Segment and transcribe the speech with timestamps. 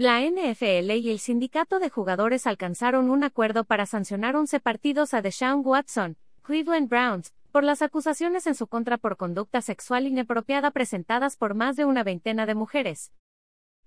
[0.00, 5.20] La NFL y el sindicato de jugadores alcanzaron un acuerdo para sancionar 11 partidos a
[5.20, 11.36] Deshaun Watson, Cleveland Browns, por las acusaciones en su contra por conducta sexual inapropiada presentadas
[11.36, 13.12] por más de una veintena de mujeres.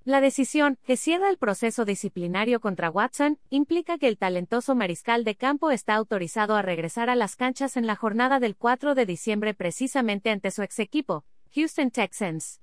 [0.05, 5.33] La decisión, que cierra el proceso disciplinario contra Watson, implica que el talentoso mariscal de
[5.33, 9.55] campo está autorizado a regresar a las canchas en la jornada del 4 de diciembre
[9.55, 11.25] precisamente ante su ex equipo,
[11.55, 12.61] Houston Texans.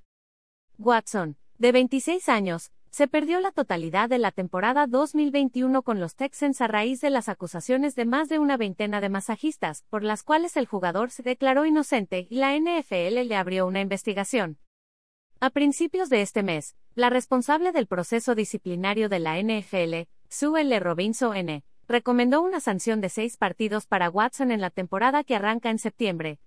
[0.79, 6.61] Watson, de 26 años, se perdió la totalidad de la temporada 2021 con los Texans
[6.61, 10.57] a raíz de las acusaciones de más de una veintena de masajistas, por las cuales
[10.57, 14.59] el jugador se declaró inocente y la NFL le abrió una investigación.
[15.38, 20.80] A principios de este mes, la responsable del proceso disciplinario de la NFL, Sue L.
[20.80, 25.71] Robinson N., recomendó una sanción de seis partidos para Watson en la temporada que arranca
[25.71, 26.41] en septiembre.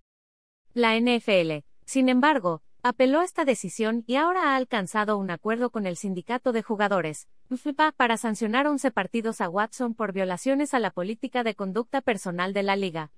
[0.74, 5.96] La NFL, sin embargo, apeló esta decisión y ahora ha alcanzado un acuerdo con el
[5.96, 7.30] sindicato de jugadores,
[7.96, 12.64] para sancionar 11 partidos a Watson por violaciones a la política de conducta personal de
[12.64, 13.12] la liga.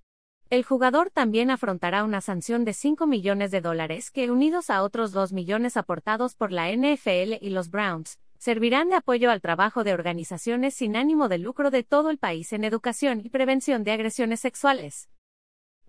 [0.52, 5.12] El jugador también afrontará una sanción de 5 millones de dólares que, unidos a otros
[5.12, 9.96] 2 millones aportados por la NFL y los Browns, servirán de apoyo al trabajo de
[9.96, 14.42] organizaciones sin ánimo de lucro de todo el país en educación y prevención de agresiones
[14.42, 15.10] sexuales.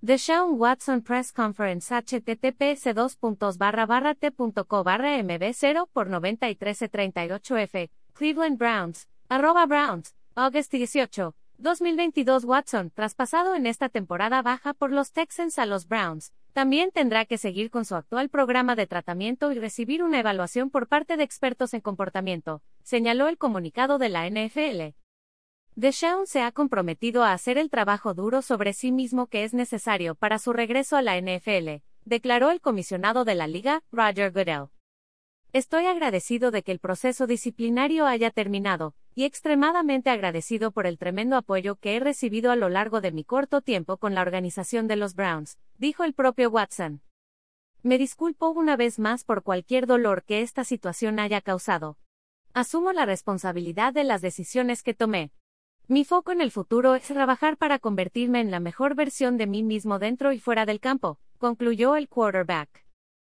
[0.07, 10.15] The Sean Watson Press Conference https t.co barra mb0 por 9338f Cleveland Browns arroba Browns
[10.37, 16.33] August 18 2022 Watson traspasado en esta temporada baja por los Texans a los Browns.
[16.53, 20.87] También tendrá que seguir con su actual programa de tratamiento y recibir una evaluación por
[20.87, 24.95] parte de expertos en comportamiento señaló el comunicado de la NFL
[25.79, 30.15] Deshaun se ha comprometido a hacer el trabajo duro sobre sí mismo que es necesario
[30.15, 34.69] para su regreso a la NFL, declaró el comisionado de la liga, Roger Goodell.
[35.53, 41.37] Estoy agradecido de que el proceso disciplinario haya terminado, y extremadamente agradecido por el tremendo
[41.37, 44.97] apoyo que he recibido a lo largo de mi corto tiempo con la organización de
[44.97, 47.03] los Browns, dijo el propio Watson.
[47.83, 51.99] Me disculpo una vez más por cualquier dolor que esta situación haya causado.
[52.55, 55.33] Asumo la responsabilidad de las decisiones que tomé,
[55.89, 59.63] mi foco en el futuro es trabajar para convertirme en la mejor versión de mí
[59.63, 62.85] mismo dentro y fuera del campo, concluyó el quarterback.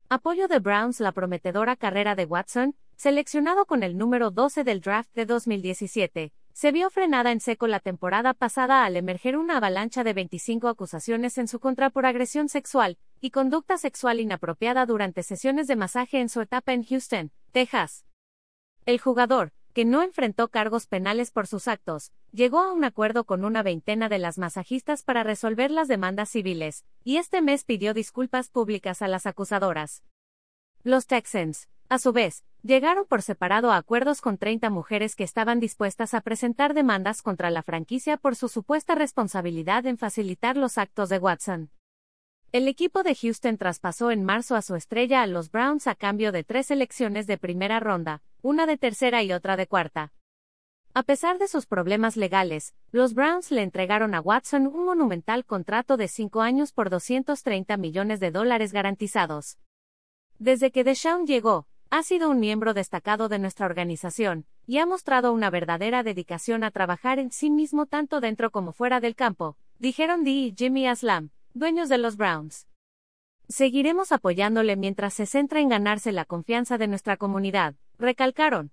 [0.08, 5.12] Apoyo de Browns la prometedora carrera de Watson, seleccionado con el número 12 del draft
[5.14, 10.12] de 2017, se vio frenada en seco la temporada pasada al emerger una avalancha de
[10.12, 15.74] 25 acusaciones en su contra por agresión sexual y conducta sexual inapropiada durante sesiones de
[15.74, 18.04] masaje en su etapa en Houston, Texas.
[18.86, 23.44] El jugador, que no enfrentó cargos penales por sus actos, llegó a un acuerdo con
[23.44, 28.48] una veintena de las masajistas para resolver las demandas civiles, y este mes pidió disculpas
[28.48, 30.04] públicas a las acusadoras.
[30.84, 35.58] Los Texans, a su vez, llegaron por separado a acuerdos con 30 mujeres que estaban
[35.58, 41.08] dispuestas a presentar demandas contra la franquicia por su supuesta responsabilidad en facilitar los actos
[41.08, 41.70] de Watson.
[42.52, 46.30] El equipo de Houston traspasó en marzo a su estrella a los Browns a cambio
[46.30, 50.12] de tres elecciones de primera ronda, una de tercera y otra de cuarta.
[50.92, 55.96] A pesar de sus problemas legales, los Browns le entregaron a Watson un monumental contrato
[55.96, 59.56] de cinco años por 230 millones de dólares garantizados.
[60.38, 65.32] Desde que Deshaun llegó, ha sido un miembro destacado de nuestra organización, y ha mostrado
[65.32, 70.22] una verdadera dedicación a trabajar en sí mismo tanto dentro como fuera del campo, dijeron
[70.22, 72.68] Dee y Jimmy Aslam, dueños de los Browns.
[73.48, 78.72] Seguiremos apoyándole mientras se centra en ganarse la confianza de nuestra comunidad, recalcaron.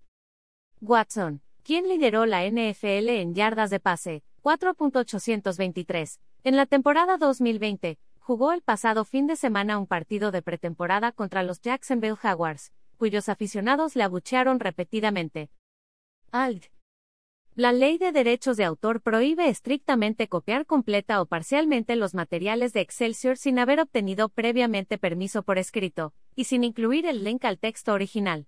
[0.82, 8.52] Watson, quien lideró la NFL en yardas de pase, 4.823, en la temporada 2020, jugó
[8.52, 13.96] el pasado fin de semana un partido de pretemporada contra los Jacksonville Jaguars, cuyos aficionados
[13.96, 15.50] le abuchearon repetidamente.
[16.32, 16.66] Ald.
[17.56, 22.80] La ley de derechos de autor prohíbe estrictamente copiar completa o parcialmente los materiales de
[22.80, 27.92] Excelsior sin haber obtenido previamente permiso por escrito, y sin incluir el link al texto
[27.94, 28.48] original.